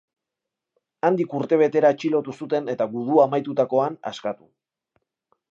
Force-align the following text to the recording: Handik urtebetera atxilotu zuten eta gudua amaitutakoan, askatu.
Handik 1.09 1.35
urtebetera 1.41 1.91
atxilotu 1.95 2.35
zuten 2.45 2.73
eta 2.75 2.89
gudua 2.97 3.29
amaitutakoan, 3.29 4.03
askatu. 4.15 4.51